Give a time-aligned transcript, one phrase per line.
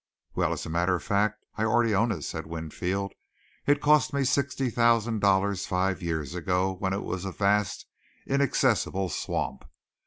[0.33, 3.13] "Well, as a matter of fact, I already own it," said Winfield.
[3.67, 7.85] "It cost me sixty thousand dollars five years ago when it was a vast,
[8.25, 9.63] inaccessible swamp.